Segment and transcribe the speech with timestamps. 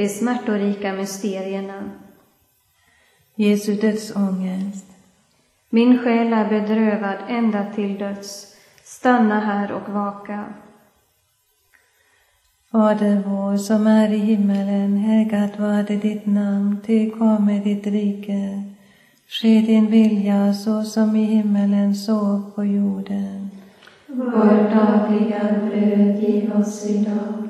[0.00, 1.90] de smärtorika mysterierna.
[3.34, 4.86] Jesu dödsångest.
[5.70, 8.56] Min själ är bedrövad ända till döds.
[8.84, 10.44] Stanna här och vaka.
[12.72, 18.62] Fader vår som är i himmelen, helgat varde ditt namn, tillkomme ditt rike.
[19.28, 23.50] Ske din vilja så som i himmelen så på jorden.
[24.06, 27.49] Vårt dagliga bröd giv oss idag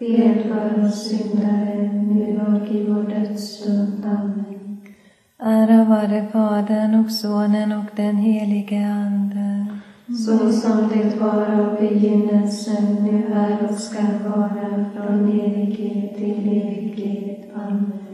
[0.00, 4.04] Bed för oss syndare nu och i vår dödsstund.
[4.04, 4.80] Amen.
[5.38, 9.66] Ära vare Fadern och Sonen och den helige Ande.
[10.06, 17.50] Så som det var av begynnelsen, nu är och ska vara från evighet till evighet.
[17.54, 18.09] Amen.